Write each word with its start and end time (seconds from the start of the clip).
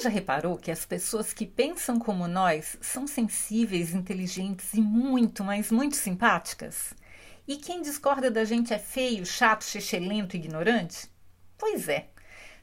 Já 0.00 0.08
reparou 0.08 0.56
que 0.56 0.70
as 0.70 0.86
pessoas 0.86 1.32
que 1.32 1.46
pensam 1.46 1.98
como 1.98 2.26
nós 2.26 2.78
são 2.80 3.06
sensíveis, 3.06 3.94
inteligentes 3.94 4.72
e 4.74 4.80
muito, 4.80 5.44
mas 5.44 5.70
muito 5.70 5.96
simpáticas? 5.96 6.94
E 7.46 7.56
quem 7.56 7.82
discorda 7.82 8.30
da 8.30 8.44
gente 8.44 8.72
é 8.72 8.78
feio, 8.78 9.26
chato, 9.26 9.64
lento, 10.00 10.36
ignorante? 10.36 11.08
Pois 11.58 11.88
é. 11.88 12.08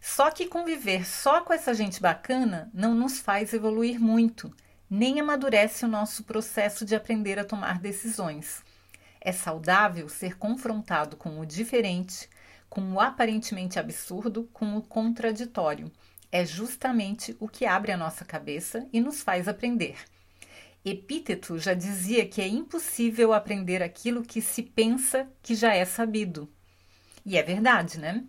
Só 0.01 0.31
que 0.31 0.47
conviver 0.47 1.05
só 1.05 1.41
com 1.41 1.53
essa 1.53 1.73
gente 1.73 2.01
bacana 2.01 2.69
não 2.73 2.95
nos 2.95 3.19
faz 3.19 3.53
evoluir 3.53 3.99
muito, 3.99 4.53
nem 4.89 5.19
amadurece 5.19 5.85
o 5.85 5.89
nosso 5.89 6.23
processo 6.23 6.85
de 6.85 6.95
aprender 6.95 7.37
a 7.37 7.45
tomar 7.45 7.79
decisões. 7.79 8.63
É 9.21 9.31
saudável 9.31 10.09
ser 10.09 10.37
confrontado 10.37 11.17
com 11.17 11.39
o 11.39 11.45
diferente, 11.45 12.29
com 12.69 12.93
o 12.93 12.99
aparentemente 12.99 13.77
absurdo, 13.77 14.49
com 14.53 14.77
o 14.77 14.81
contraditório 14.81 15.91
é 16.31 16.45
justamente 16.45 17.35
o 17.39 17.47
que 17.47 17.65
abre 17.65 17.91
a 17.91 17.97
nossa 17.97 18.25
cabeça 18.25 18.87
e 18.91 18.99
nos 18.99 19.21
faz 19.21 19.47
aprender. 19.47 19.95
Epíteto 20.83 21.57
já 21.59 21.73
dizia 21.73 22.25
que 22.25 22.41
é 22.41 22.47
impossível 22.47 23.33
aprender 23.33 23.83
aquilo 23.83 24.23
que 24.23 24.41
se 24.41 24.63
pensa 24.63 25.27
que 25.41 25.53
já 25.53 25.73
é 25.73 25.83
sabido. 25.83 26.49
E 27.25 27.37
é 27.37 27.43
verdade, 27.43 27.99
né? 27.99 28.23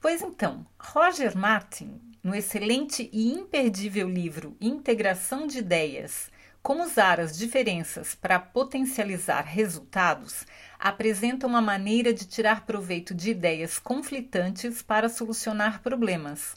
Pois 0.00 0.22
então, 0.22 0.66
Roger 0.78 1.36
Martin, 1.36 2.00
no 2.22 2.34
excelente 2.34 3.10
e 3.12 3.32
imperdível 3.32 4.08
livro 4.08 4.56
Integração 4.60 5.46
de 5.46 5.58
Ideias: 5.58 6.30
Como 6.62 6.84
usar 6.84 7.20
as 7.20 7.36
diferenças 7.36 8.14
para 8.14 8.40
potencializar 8.40 9.42
resultados, 9.42 10.46
apresenta 10.78 11.46
uma 11.46 11.60
maneira 11.60 12.14
de 12.14 12.26
tirar 12.26 12.64
proveito 12.64 13.14
de 13.14 13.30
ideias 13.30 13.78
conflitantes 13.78 14.80
para 14.80 15.10
solucionar 15.10 15.82
problemas. 15.82 16.56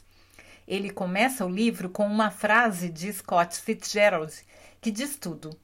Ele 0.68 0.90
começa 0.90 1.46
o 1.46 1.48
livro 1.48 1.88
com 1.88 2.06
uma 2.06 2.30
frase 2.30 2.90
de 2.90 3.10
Scott 3.10 3.58
Fitzgerald 3.58 4.30
que 4.82 4.90
diz 4.90 5.16
tudo. 5.16 5.58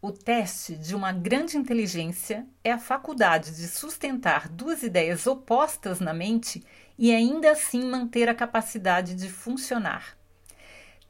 O 0.00 0.10
teste 0.10 0.76
de 0.76 0.94
uma 0.94 1.12
grande 1.12 1.58
inteligência 1.58 2.46
é 2.64 2.72
a 2.72 2.78
faculdade 2.78 3.54
de 3.54 3.68
sustentar 3.68 4.48
duas 4.48 4.82
ideias 4.82 5.26
opostas 5.26 6.00
na 6.00 6.14
mente 6.14 6.64
e 6.98 7.14
ainda 7.14 7.52
assim 7.52 7.84
manter 7.84 8.30
a 8.30 8.34
capacidade 8.34 9.14
de 9.14 9.28
funcionar. 9.28 10.16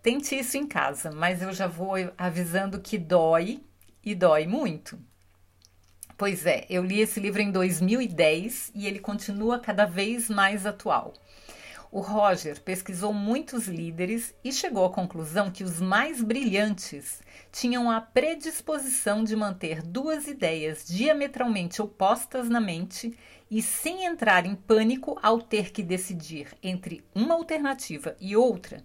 Tente 0.02 0.36
isso 0.36 0.58
em 0.58 0.66
casa, 0.66 1.12
mas 1.12 1.40
eu 1.40 1.52
já 1.52 1.68
vou 1.68 1.92
avisando 2.18 2.80
que 2.80 2.98
dói 2.98 3.62
e 4.04 4.12
dói 4.12 4.44
muito. 4.48 4.98
Pois 6.18 6.46
é, 6.46 6.66
eu 6.68 6.84
li 6.84 7.00
esse 7.00 7.20
livro 7.20 7.40
em 7.40 7.52
2010 7.52 8.72
e 8.74 8.88
ele 8.88 8.98
continua 8.98 9.60
cada 9.60 9.86
vez 9.86 10.28
mais 10.28 10.66
atual. 10.66 11.14
O 11.92 11.98
Roger 11.98 12.60
pesquisou 12.60 13.12
muitos 13.12 13.66
líderes 13.66 14.32
e 14.44 14.52
chegou 14.52 14.84
à 14.84 14.90
conclusão 14.90 15.50
que 15.50 15.64
os 15.64 15.80
mais 15.80 16.22
brilhantes 16.22 17.20
tinham 17.50 17.90
a 17.90 18.00
predisposição 18.00 19.24
de 19.24 19.34
manter 19.34 19.82
duas 19.82 20.28
ideias 20.28 20.86
diametralmente 20.86 21.82
opostas 21.82 22.48
na 22.48 22.60
mente 22.60 23.18
e 23.50 23.60
sem 23.60 24.04
entrar 24.04 24.46
em 24.46 24.54
pânico 24.54 25.18
ao 25.20 25.42
ter 25.42 25.72
que 25.72 25.82
decidir 25.82 26.56
entre 26.62 27.04
uma 27.12 27.34
alternativa 27.34 28.16
e 28.20 28.36
outra, 28.36 28.84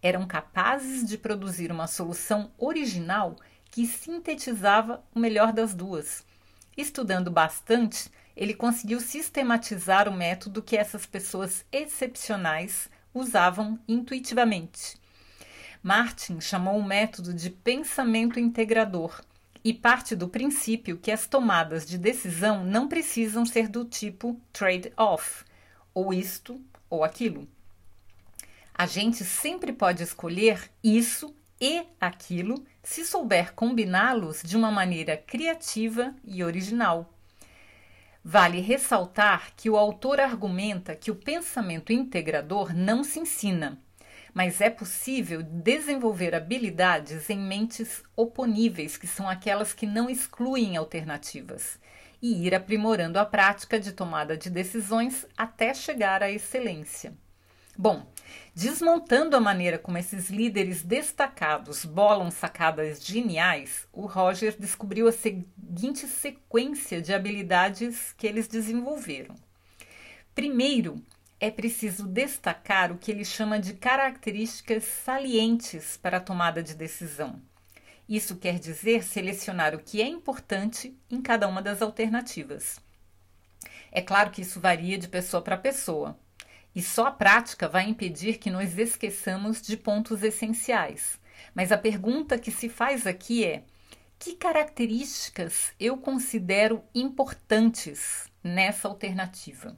eram 0.00 0.24
capazes 0.24 1.04
de 1.04 1.18
produzir 1.18 1.72
uma 1.72 1.88
solução 1.88 2.52
original 2.56 3.34
que 3.68 3.84
sintetizava 3.84 5.02
o 5.12 5.18
melhor 5.18 5.52
das 5.52 5.74
duas. 5.74 6.24
Estudando 6.76 7.32
bastante, 7.32 8.08
ele 8.36 8.54
conseguiu 8.54 9.00
sistematizar 9.00 10.08
o 10.08 10.16
método 10.16 10.62
que 10.62 10.76
essas 10.76 11.06
pessoas 11.06 11.64
excepcionais 11.70 12.88
usavam 13.12 13.78
intuitivamente. 13.86 14.96
Martin 15.82 16.40
chamou 16.40 16.78
o 16.78 16.84
método 16.84 17.32
de 17.32 17.50
pensamento 17.50 18.40
integrador 18.40 19.22
e 19.62 19.72
parte 19.72 20.16
do 20.16 20.28
princípio 20.28 20.98
que 20.98 21.10
as 21.10 21.26
tomadas 21.26 21.86
de 21.86 21.96
decisão 21.96 22.64
não 22.64 22.88
precisam 22.88 23.46
ser 23.46 23.68
do 23.68 23.84
tipo 23.84 24.40
trade-off, 24.52 25.44
ou 25.94 26.12
isto 26.12 26.60
ou 26.90 27.04
aquilo. 27.04 27.48
A 28.74 28.86
gente 28.86 29.24
sempre 29.24 29.72
pode 29.72 30.02
escolher 30.02 30.70
isso 30.82 31.34
e 31.60 31.86
aquilo 32.00 32.64
se 32.82 33.04
souber 33.04 33.54
combiná-los 33.54 34.42
de 34.42 34.56
uma 34.56 34.70
maneira 34.70 35.16
criativa 35.16 36.14
e 36.24 36.42
original. 36.42 37.13
Vale 38.26 38.58
ressaltar 38.60 39.52
que 39.54 39.68
o 39.68 39.76
autor 39.76 40.18
argumenta 40.18 40.96
que 40.96 41.10
o 41.10 41.14
pensamento 41.14 41.92
integrador 41.92 42.74
não 42.74 43.04
se 43.04 43.20
ensina, 43.20 43.78
mas 44.32 44.62
é 44.62 44.70
possível 44.70 45.42
desenvolver 45.42 46.34
habilidades 46.34 47.28
em 47.28 47.38
mentes 47.38 48.02
oponíveis, 48.16 48.96
que 48.96 49.06
são 49.06 49.28
aquelas 49.28 49.74
que 49.74 49.86
não 49.86 50.08
excluem 50.08 50.74
alternativas, 50.74 51.78
e 52.22 52.46
ir 52.46 52.54
aprimorando 52.54 53.18
a 53.18 53.26
prática 53.26 53.78
de 53.78 53.92
tomada 53.92 54.38
de 54.38 54.48
decisões 54.48 55.26
até 55.36 55.74
chegar 55.74 56.22
à 56.22 56.30
excelência. 56.30 57.12
Bom, 57.76 58.06
desmontando 58.54 59.36
a 59.36 59.40
maneira 59.40 59.78
como 59.78 59.98
esses 59.98 60.30
líderes 60.30 60.82
destacados 60.82 61.84
bolam 61.84 62.30
sacadas 62.30 63.04
geniais, 63.04 63.88
o 63.92 64.06
Roger 64.06 64.56
descobriu 64.56 65.08
a 65.08 65.12
seguinte 65.12 66.06
sequência 66.06 67.02
de 67.02 67.12
habilidades 67.12 68.12
que 68.16 68.28
eles 68.28 68.46
desenvolveram. 68.46 69.34
Primeiro, 70.36 71.02
é 71.40 71.50
preciso 71.50 72.06
destacar 72.06 72.92
o 72.92 72.98
que 72.98 73.10
ele 73.10 73.24
chama 73.24 73.58
de 73.58 73.74
características 73.74 74.84
salientes 74.84 75.96
para 75.96 76.18
a 76.18 76.20
tomada 76.20 76.62
de 76.62 76.74
decisão. 76.74 77.42
Isso 78.08 78.36
quer 78.36 78.58
dizer 78.58 79.02
selecionar 79.02 79.74
o 79.74 79.80
que 79.80 80.00
é 80.00 80.06
importante 80.06 80.96
em 81.10 81.20
cada 81.20 81.48
uma 81.48 81.60
das 81.60 81.82
alternativas. 81.82 82.78
É 83.90 84.00
claro 84.00 84.30
que 84.30 84.42
isso 84.42 84.60
varia 84.60 84.96
de 84.96 85.08
pessoa 85.08 85.42
para 85.42 85.56
pessoa. 85.56 86.16
E 86.74 86.82
só 86.82 87.06
a 87.06 87.10
prática 87.10 87.68
vai 87.68 87.88
impedir 87.88 88.38
que 88.38 88.50
nos 88.50 88.76
esqueçamos 88.76 89.62
de 89.62 89.76
pontos 89.76 90.22
essenciais. 90.22 91.20
Mas 91.54 91.70
a 91.70 91.78
pergunta 91.78 92.38
que 92.38 92.50
se 92.50 92.68
faz 92.68 93.06
aqui 93.06 93.44
é: 93.44 93.64
que 94.18 94.34
características 94.34 95.72
eu 95.78 95.96
considero 95.98 96.82
importantes 96.94 98.28
nessa 98.42 98.88
alternativa? 98.88 99.76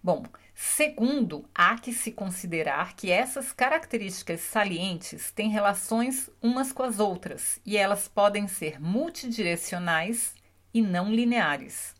Bom, 0.00 0.22
segundo, 0.54 1.50
há 1.52 1.76
que 1.80 1.92
se 1.92 2.12
considerar 2.12 2.94
que 2.94 3.10
essas 3.10 3.52
características 3.52 4.40
salientes 4.40 5.32
têm 5.32 5.50
relações 5.50 6.30
umas 6.40 6.70
com 6.70 6.84
as 6.84 7.00
outras 7.00 7.60
e 7.66 7.76
elas 7.76 8.06
podem 8.06 8.46
ser 8.46 8.80
multidirecionais 8.80 10.32
e 10.72 10.80
não 10.80 11.12
lineares. 11.12 11.95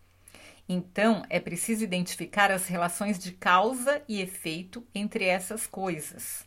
Então, 0.69 1.25
é 1.31 1.38
preciso 1.38 1.84
identificar 1.84 2.50
as 2.50 2.66
relações 2.66 3.19
de 3.19 3.32
causa 3.32 4.03
e 4.09 4.21
efeito 4.21 4.84
entre 4.94 5.25
essas 5.25 5.66
coisas, 5.66 6.44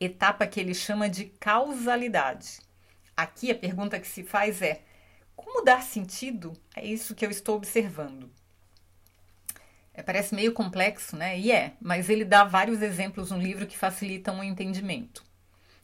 etapa 0.00 0.46
que 0.46 0.58
ele 0.58 0.74
chama 0.74 1.08
de 1.08 1.26
causalidade. 1.26 2.60
Aqui 3.16 3.50
a 3.50 3.54
pergunta 3.54 4.00
que 4.00 4.06
se 4.06 4.22
faz 4.22 4.62
é: 4.62 4.82
como 5.36 5.62
dar 5.62 5.82
sentido 5.82 6.52
a 6.74 6.82
isso 6.82 7.14
que 7.14 7.26
eu 7.26 7.30
estou 7.30 7.56
observando? 7.56 8.30
É, 9.92 10.02
parece 10.02 10.34
meio 10.34 10.52
complexo, 10.52 11.16
né? 11.16 11.38
E 11.38 11.50
é, 11.50 11.72
mas 11.80 12.08
ele 12.08 12.24
dá 12.24 12.44
vários 12.44 12.80
exemplos 12.80 13.30
no 13.30 13.38
livro 13.38 13.66
que 13.66 13.76
facilitam 13.76 14.38
o 14.38 14.44
entendimento. 14.44 15.24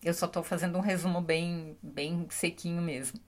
Eu 0.03 0.15
só 0.15 0.27
estou 0.27 0.43
fazendo 0.43 0.79
um 0.79 0.81
resumo 0.81 1.21
bem, 1.21 1.77
bem 1.83 2.27
sequinho 2.31 2.81
mesmo. 2.81 3.19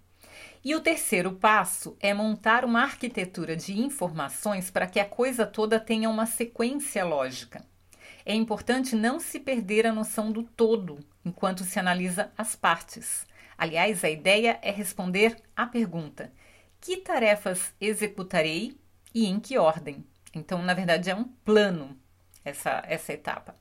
E 0.67 0.75
o 0.75 0.81
terceiro 0.81 1.31
passo 1.31 1.97
é 2.01 2.13
montar 2.13 2.65
uma 2.65 2.83
arquitetura 2.83 3.55
de 3.55 3.79
informações 3.79 4.69
para 4.69 4.89
que 4.89 4.99
a 4.99 5.05
coisa 5.05 5.47
toda 5.47 5.79
tenha 5.79 6.11
uma 6.11 6.27
sequência 6.27 7.05
lógica. 7.05 7.65
É 8.25 8.35
importante 8.35 8.97
não 8.97 9.21
se 9.21 9.39
perder 9.39 9.87
a 9.87 9.93
noção 9.93 10.33
do 10.33 10.43
todo 10.43 10.99
enquanto 11.25 11.63
se 11.63 11.79
analisa 11.79 12.33
as 12.37 12.57
partes. 12.57 13.25
Aliás, 13.57 14.03
a 14.03 14.11
ideia 14.11 14.59
é 14.61 14.73
responder 14.73 15.37
à 15.55 15.67
pergunta: 15.67 16.33
que 16.81 16.97
tarefas 16.97 17.73
executarei 17.81 18.77
e 19.15 19.27
em 19.27 19.39
que 19.39 19.57
ordem? 19.57 20.05
Então, 20.35 20.61
na 20.63 20.75
verdade, 20.75 21.09
é 21.09 21.15
um 21.15 21.23
plano 21.45 21.97
essa, 22.45 22.83
essa 22.89 23.13
etapa. 23.13 23.55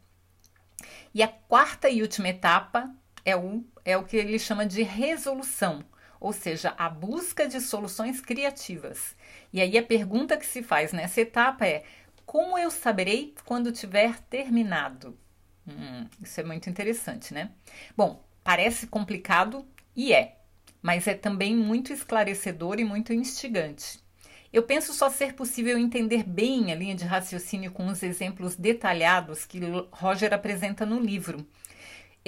E 1.13 1.21
a 1.21 1.27
quarta 1.27 1.87
e 1.87 2.01
última 2.01 2.29
etapa 2.29 2.91
é 3.23 3.35
o, 3.35 3.63
é 3.85 3.95
o 3.95 4.03
que 4.03 4.17
ele 4.17 4.39
chama 4.39 4.65
de 4.65 4.81
resolução, 4.81 5.83
ou 6.25 6.33
seja, 6.33 6.73
a 6.75 6.89
busca 6.89 7.47
de 7.47 7.61
soluções 7.61 8.19
criativas. 8.19 9.15
E 9.53 9.61
aí 9.61 9.77
a 9.77 9.83
pergunta 9.83 10.35
que 10.35 10.45
se 10.47 10.63
faz 10.63 10.91
nessa 10.91 11.21
etapa 11.21 11.67
é: 11.67 11.83
como 12.25 12.57
eu 12.57 12.71
saberei 12.71 13.35
quando 13.45 13.71
tiver 13.71 14.19
terminado? 14.21 15.15
Hum, 15.67 16.07
isso 16.19 16.41
é 16.41 16.43
muito 16.43 16.67
interessante, 16.67 17.31
né? 17.31 17.51
Bom, 17.95 18.23
parece 18.43 18.87
complicado 18.87 19.63
e 19.95 20.13
é, 20.13 20.39
mas 20.81 21.05
é 21.05 21.13
também 21.13 21.55
muito 21.55 21.93
esclarecedor 21.93 22.79
e 22.79 22.83
muito 22.83 23.13
instigante. 23.13 23.99
Eu 24.51 24.63
penso 24.63 24.95
só 24.95 25.11
ser 25.11 25.33
possível 25.33 25.77
entender 25.77 26.23
bem 26.23 26.71
a 26.71 26.75
linha 26.75 26.95
de 26.95 27.05
raciocínio 27.05 27.71
com 27.71 27.85
os 27.85 28.01
exemplos 28.01 28.55
detalhados 28.55 29.45
que 29.45 29.59
Roger 29.91 30.33
apresenta 30.33 30.87
no 30.87 30.99
livro, 30.99 31.45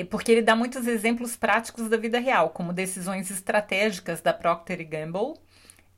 porque 0.03 0.31
ele 0.31 0.41
dá 0.41 0.55
muitos 0.55 0.87
exemplos 0.87 1.35
práticos 1.35 1.89
da 1.89 1.97
vida 1.97 2.19
real, 2.19 2.51
como 2.51 2.71
decisões 2.71 3.31
estratégicas 3.31 4.21
da 4.21 4.33
Procter 4.33 4.87
Gamble, 4.87 5.33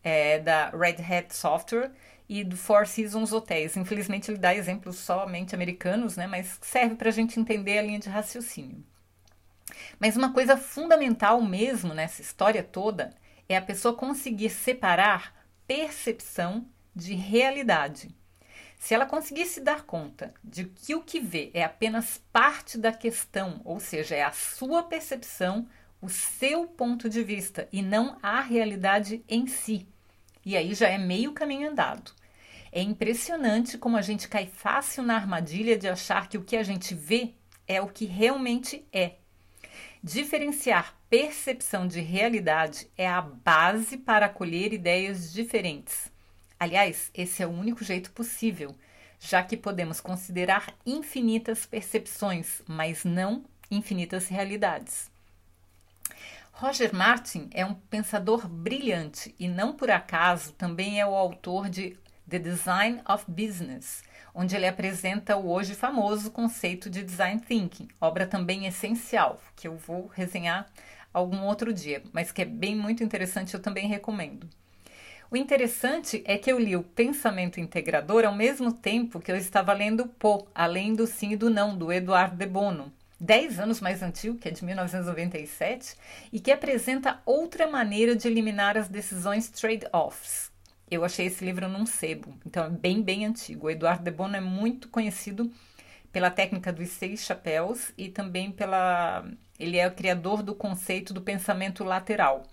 é, 0.03 0.39
da 0.39 0.69
Red 0.69 1.03
Hat 1.03 1.35
Software 1.35 1.91
e 2.27 2.43
do 2.43 2.55
Four 2.55 2.87
Seasons 2.87 3.33
Hotels. 3.33 3.75
Infelizmente, 3.75 4.31
ele 4.31 4.37
dá 4.37 4.55
exemplos 4.55 4.97
somente 4.97 5.53
americanos, 5.53 6.15
né, 6.15 6.27
mas 6.27 6.57
serve 6.61 6.95
para 6.95 7.09
a 7.09 7.11
gente 7.11 7.39
entender 7.39 7.77
a 7.77 7.81
linha 7.81 7.99
de 7.99 8.07
raciocínio. 8.07 8.83
Mas 9.99 10.15
uma 10.15 10.33
coisa 10.33 10.55
fundamental 10.55 11.41
mesmo 11.41 11.93
nessa 11.93 12.21
história 12.21 12.63
toda 12.63 13.13
é 13.47 13.57
a 13.57 13.61
pessoa 13.61 13.95
conseguir 13.95 14.49
separar 14.49 15.33
percepção 15.67 16.65
de 16.95 17.13
realidade. 17.15 18.09
Se 18.79 18.93
ela 18.93 19.05
conseguisse 19.05 19.59
dar 19.59 19.83
conta 19.83 20.33
de 20.41 20.63
que 20.63 20.95
o 20.95 21.03
que 21.03 21.19
vê 21.19 21.51
é 21.53 21.63
apenas 21.63 22.23
parte 22.31 22.77
da 22.77 22.93
questão, 22.93 23.61
ou 23.65 23.77
seja, 23.77 24.15
é 24.15 24.23
a 24.23 24.31
sua 24.31 24.81
percepção, 24.83 25.67
o 26.01 26.07
seu 26.07 26.65
ponto 26.65 27.09
de 27.09 27.21
vista 27.21 27.67
e 27.73 27.81
não 27.81 28.17
a 28.23 28.39
realidade 28.39 29.21
em 29.27 29.45
si. 29.47 29.85
E 30.45 30.55
aí 30.55 30.73
já 30.73 30.87
é 30.87 30.97
meio 30.97 31.33
caminho 31.33 31.69
andado. 31.69 32.13
É 32.71 32.81
impressionante 32.81 33.77
como 33.77 33.97
a 33.97 34.01
gente 34.01 34.29
cai 34.29 34.47
fácil 34.47 35.03
na 35.03 35.15
armadilha 35.15 35.77
de 35.77 35.89
achar 35.89 36.29
que 36.29 36.37
o 36.37 36.43
que 36.43 36.55
a 36.55 36.63
gente 36.63 36.95
vê 36.95 37.33
é 37.67 37.81
o 37.81 37.87
que 37.87 38.05
realmente 38.05 38.87
é. 38.93 39.15
Diferenciar 40.01 40.97
percepção 41.09 41.85
de 41.85 41.99
realidade 41.99 42.87
é 42.97 43.07
a 43.07 43.21
base 43.21 43.97
para 43.97 44.27
acolher 44.27 44.71
ideias 44.71 45.33
diferentes. 45.33 46.09
Aliás, 46.59 47.09
esse 47.13 47.41
é 47.41 47.47
o 47.47 47.51
único 47.51 47.83
jeito 47.85 48.11
possível, 48.11 48.75
já 49.17 49.41
que 49.41 49.55
podemos 49.55 50.01
considerar 50.01 50.73
infinitas 50.85 51.65
percepções, 51.65 52.61
mas 52.67 53.05
não 53.05 53.45
infinitas 53.71 54.27
realidades. 54.27 55.09
Roger 56.51 56.93
Martin 56.93 57.49
é 57.53 57.65
um 57.65 57.73
pensador 57.73 58.45
brilhante 58.45 59.33
e, 59.39 59.47
não 59.47 59.71
por 59.71 59.89
acaso, 59.89 60.51
também 60.51 60.99
é 60.99 61.05
o 61.05 61.15
autor 61.15 61.69
de 61.69 61.97
The 62.29 62.39
Design 62.39 63.01
of 63.07 63.23
Business, 63.29 64.03
onde 64.35 64.57
ele 64.57 64.67
apresenta 64.67 65.37
o 65.37 65.49
hoje 65.49 65.73
famoso 65.73 66.29
conceito 66.29 66.89
de 66.89 67.01
design 67.01 67.39
thinking, 67.39 67.87
obra 68.01 68.27
também 68.27 68.65
essencial, 68.65 69.41
que 69.55 69.69
eu 69.69 69.77
vou 69.77 70.07
resenhar 70.07 70.67
algum 71.13 71.45
outro 71.45 71.73
dia, 71.73 72.03
mas 72.11 72.33
que 72.33 72.41
é 72.41 72.45
bem 72.45 72.75
muito 72.75 73.01
interessante, 73.01 73.53
eu 73.53 73.61
também 73.61 73.87
recomendo. 73.87 74.49
O 75.31 75.37
interessante 75.37 76.23
é 76.25 76.37
que 76.39 76.51
eu 76.51 76.57
li 76.57 76.75
o 76.75 76.81
Pensamento 76.81 77.59
Integrador 77.59 78.25
ao 78.25 78.33
mesmo 78.33 78.73
tempo 78.73 79.19
que 79.19 79.31
eu 79.31 79.35
estava 79.35 79.73
lendo 79.73 80.07
Pô, 80.07 80.47
Além 80.55 80.95
do 80.95 81.05
Sim 81.05 81.33
e 81.33 81.37
do 81.37 81.51
Não, 81.51 81.77
do 81.77 81.91
Eduardo 81.93 82.35
de 82.35 82.47
Bono, 82.47 82.91
10 83.19 83.59
anos 83.59 83.79
mais 83.79 84.01
antigo, 84.01 84.39
que 84.39 84.47
é 84.47 84.51
de 84.51 84.65
1997, 84.65 85.95
e 86.33 86.39
que 86.39 86.51
apresenta 86.51 87.21
outra 87.27 87.67
maneira 87.67 88.15
de 88.15 88.27
eliminar 88.27 88.75
as 88.75 88.87
decisões 88.87 89.49
trade-offs, 89.49 90.51
eu 90.89 91.05
achei 91.05 91.27
esse 91.27 91.45
livro 91.45 91.67
num 91.67 91.85
sebo, 91.85 92.35
então 92.43 92.65
é 92.65 92.69
bem, 92.69 93.01
bem 93.01 93.25
antigo. 93.25 93.67
O 93.67 93.69
Eduardo 93.69 94.03
de 94.03 94.09
Bono 94.09 94.35
é 94.35 94.41
muito 94.41 94.89
conhecido 94.89 95.51
pela 96.11 96.31
técnica 96.31 96.73
dos 96.73 96.89
seis 96.89 97.23
chapéus 97.23 97.91
e 97.95 98.09
também 98.09 98.51
pela. 98.51 99.23
Ele 99.59 99.77
é 99.77 99.87
o 99.87 99.93
criador 99.93 100.41
do 100.41 100.55
conceito 100.55 101.13
do 101.13 101.21
pensamento 101.21 101.83
lateral, 101.83 102.47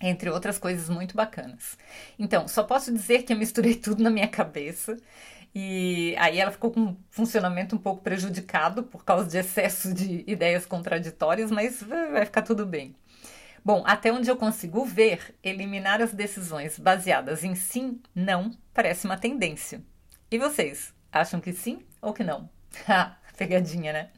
entre 0.00 0.30
outras 0.30 0.58
coisas 0.58 0.88
muito 0.88 1.16
bacanas. 1.16 1.76
Então, 2.18 2.46
só 2.46 2.62
posso 2.62 2.92
dizer 2.92 3.22
que 3.22 3.32
eu 3.32 3.36
misturei 3.36 3.74
tudo 3.76 4.02
na 4.02 4.10
minha 4.10 4.28
cabeça 4.28 4.96
e 5.54 6.14
aí 6.18 6.38
ela 6.38 6.50
ficou 6.50 6.70
com 6.70 6.80
um 6.80 6.96
funcionamento 7.10 7.74
um 7.74 7.78
pouco 7.78 8.02
prejudicado 8.02 8.82
por 8.82 9.04
causa 9.04 9.28
de 9.28 9.38
excesso 9.38 9.92
de 9.92 10.24
ideias 10.26 10.66
contraditórias, 10.66 11.50
mas 11.50 11.82
vai 11.82 12.24
ficar 12.24 12.42
tudo 12.42 12.66
bem. 12.66 12.94
Bom, 13.64 13.82
até 13.86 14.12
onde 14.12 14.30
eu 14.30 14.36
consigo 14.36 14.84
ver, 14.84 15.34
eliminar 15.42 16.00
as 16.00 16.12
decisões 16.12 16.78
baseadas 16.78 17.44
em 17.44 17.54
sim, 17.54 18.00
não, 18.14 18.52
parece 18.72 19.04
uma 19.04 19.18
tendência. 19.18 19.82
E 20.30 20.38
vocês, 20.38 20.94
acham 21.10 21.40
que 21.40 21.52
sim 21.52 21.80
ou 22.00 22.12
que 22.12 22.22
não? 22.22 22.48
Pegadinha, 23.36 23.92
né? 23.92 24.10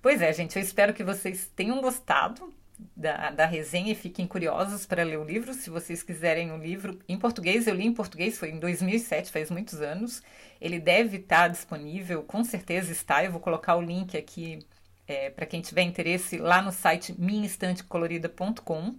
Pois 0.00 0.20
é, 0.20 0.32
gente, 0.32 0.56
eu 0.56 0.62
espero 0.62 0.92
que 0.92 1.04
vocês 1.04 1.50
tenham 1.54 1.80
gostado 1.80 2.52
da, 2.96 3.30
da 3.30 3.46
resenha 3.46 3.92
e 3.92 3.94
fiquem 3.94 4.26
curiosos 4.26 4.86
para 4.86 5.02
ler 5.02 5.18
o 5.18 5.24
livro. 5.24 5.54
Se 5.54 5.70
vocês 5.70 6.02
quiserem 6.02 6.50
o 6.50 6.54
um 6.54 6.58
livro 6.58 6.98
em 7.08 7.18
português, 7.18 7.66
eu 7.66 7.74
li 7.74 7.86
em 7.86 7.92
português, 7.92 8.38
foi 8.38 8.50
em 8.50 8.58
2007, 8.58 9.30
faz 9.30 9.50
muitos 9.50 9.80
anos. 9.80 10.22
Ele 10.60 10.78
deve 10.78 11.18
estar 11.18 11.48
disponível, 11.48 12.22
com 12.22 12.44
certeza 12.44 12.92
está. 12.92 13.24
Eu 13.24 13.32
vou 13.32 13.40
colocar 13.40 13.76
o 13.76 13.82
link 13.82 14.16
aqui 14.16 14.58
é, 15.06 15.30
para 15.30 15.46
quem 15.46 15.60
tiver 15.60 15.82
interesse 15.82 16.38
lá 16.38 16.62
no 16.62 16.72
site 16.72 17.14
minhaestantecolorida.com. 17.18 18.94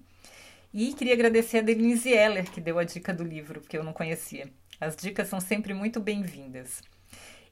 E 0.74 0.94
queria 0.94 1.14
agradecer 1.14 1.60
a 1.60 1.62
Denise 1.62 2.12
Eller, 2.12 2.50
que 2.50 2.60
deu 2.60 2.80
a 2.80 2.84
dica 2.84 3.14
do 3.14 3.24
livro, 3.24 3.62
que 3.62 3.78
eu 3.78 3.84
não 3.84 3.94
conhecia. 3.94 4.52
As 4.80 4.96
dicas 4.96 5.28
são 5.28 5.40
sempre 5.40 5.74
muito 5.74 6.00
bem-vindas. 6.00 6.82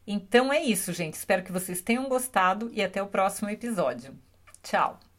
Então 0.05 0.51
é 0.51 0.61
isso, 0.61 0.91
gente. 0.91 1.13
Espero 1.13 1.43
que 1.43 1.51
vocês 1.51 1.81
tenham 1.81 2.09
gostado 2.09 2.69
e 2.73 2.81
até 2.81 3.01
o 3.01 3.07
próximo 3.07 3.49
episódio. 3.49 4.17
Tchau! 4.63 5.10